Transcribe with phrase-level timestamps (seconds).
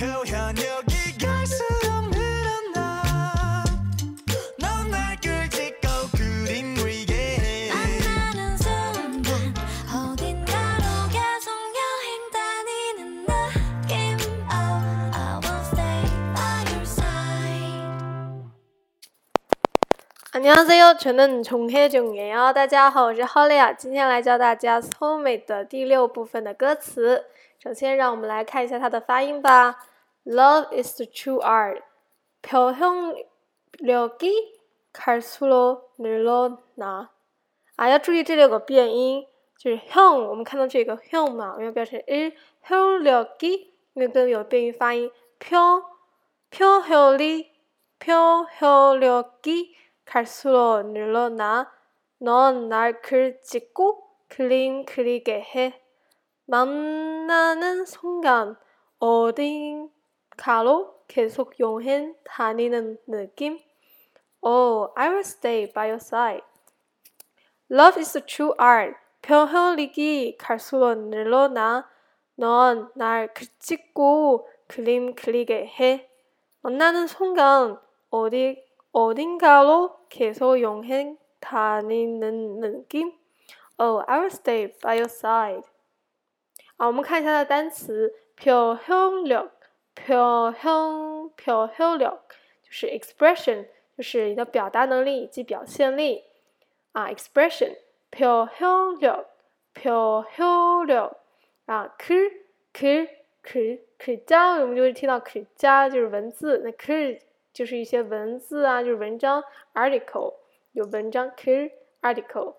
[0.00, 3.64] 표현력이 갈수록 늘어나
[4.58, 9.54] 넌날 끌찍고 그림 그리게 해 만나는 순간
[9.94, 14.18] 어딘가로 계속 여행 다니는 느낌
[14.50, 14.80] Oh,
[15.14, 17.86] I will stay by your side
[20.32, 22.52] 安녕하세요，저는 정혜정예요。
[22.52, 27.24] 大家好，我是 Holly 啊，今天来教大家《Soulmate》的第六部分的歌词。
[27.58, 29.86] 首先，让我们来看一下它的发音吧。
[30.24, 31.82] Love is the true art.
[32.42, 33.14] 표현력이
[34.92, 37.10] 갈수록 늘어나.
[37.76, 39.26] 啊，要注意这里有个变音，
[39.58, 45.10] 就是 형，我们看到这个 형 嘛，我们要标成 일 표현력이，那个有变音发音。
[45.38, 45.84] 표
[46.50, 47.50] 표현이
[47.98, 51.70] 표현력이 갈수록 늘어나.
[52.18, 55.82] 넌 날 글 찍고 그림 그리게 해.
[56.46, 58.56] 만나는 순간
[58.98, 59.90] 어딘
[60.40, 63.58] 가로 계속 여행 다니는 느낌.
[64.40, 66.42] Oh, I will stay by your side.
[67.70, 68.96] Love is the true art.
[69.22, 71.88] 표현력이 갈수록 늘어나.
[72.36, 76.08] 넌 날 그찍고 그림 그리게 해.
[76.60, 77.78] 만나는 순간
[78.10, 83.12] 어디 어딘가로 계속 여행 다니는 느낌.
[83.78, 85.62] Oh, I will stay by your side.
[86.78, 89.50] 啊，我们看一下它的单词，표현력，
[90.00, 90.54] 표현
[91.36, 92.18] 표현력
[92.62, 96.24] 就是 expression，就是你的表达能力以及表现力
[96.92, 97.76] 啊，expression
[98.10, 99.26] 표현력
[99.74, 101.16] 표현력
[101.66, 102.30] 啊，글
[102.72, 103.08] 글
[103.42, 107.20] 글 글자，我们就会听到 글자 就是文字，那 글
[107.52, 109.42] 就是一些文字啊，就是文章
[109.74, 110.34] article
[110.72, 112.56] 有文章 글 article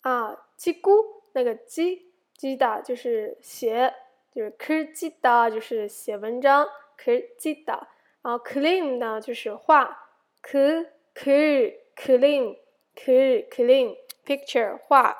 [0.00, 2.06] 啊，叽咕那个叽。
[2.36, 3.94] 记的就是写，
[4.33, 7.87] 就是 k 记的，就是写文章 k 记的。
[8.21, 10.07] 然后 clean 呢，就是画
[10.41, 12.57] k k clean
[12.95, 15.17] k clean picture 画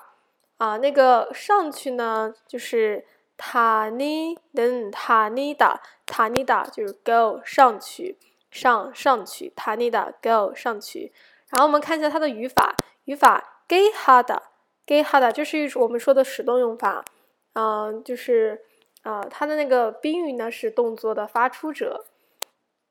[0.58, 0.78] 啊。
[0.78, 3.06] 那个上去呢，就是
[3.38, 8.18] 塔尼能塔尼达塔尼达，就是 go 上去
[8.50, 11.12] 上上去塔尼达 go 上去。
[11.50, 14.40] 然后我们看一下它的语法，语法 gay hard。
[14.84, 17.06] 给 hard 就是我们说的使动用法，
[17.54, 18.62] 嗯，就是
[19.02, 22.06] 啊，它的那个宾语呢是动作的发出者，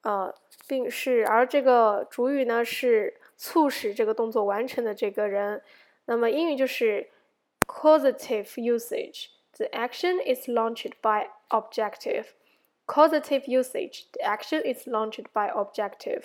[0.02, 0.34] 呃，
[0.66, 5.62] 并是而这个主语呢是促使这个动作完成的这个人。
[6.06, 7.08] 那么英语就是
[7.66, 12.26] causative usage，the action is launched by objective。
[12.86, 16.24] causative usage，the action is launched by objective。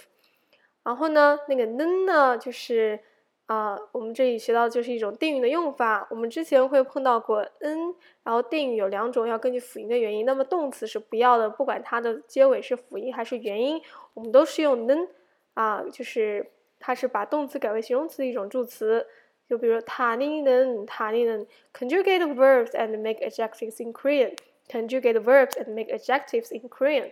[0.83, 2.99] 然后呢，那个 n 呢就是。
[3.47, 6.07] 啊，我们这里学到的就是一种定语的用法。
[6.09, 10.25] 我们之前会碰到过 n，然后定语有两种，要根据辅音的原因。
[10.25, 13.79] 那么动词是不要的，不管它的结尾是辅音还是元音，
[14.15, 15.07] 我们都是用 n。
[15.53, 19.05] 啊，就是它是把动词改为形容词的一种助词。
[19.47, 24.35] 就比如塔尼能，塔尼能，conjugate verbs and make adjectives in Korean。
[24.67, 27.11] conjugate verbs and make adjectives in Korean。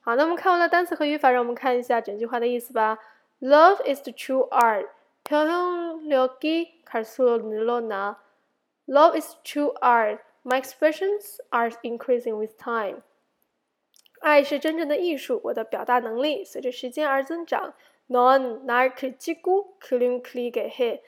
[0.00, 2.98] 好，那我们看完了单词和语法，让我们看一下整句话的意思吧。
[3.40, 4.86] Love is the true art。
[5.25, 8.19] 표현력이 갈수록 늘어나.
[8.89, 10.21] Love is true art.
[10.43, 13.03] My expressions are increasing with time.
[14.21, 17.73] 爱是真正的艺术，我的表达能力随着时间而增长。
[18.07, 21.01] 넌날그찍고그림그리게 해。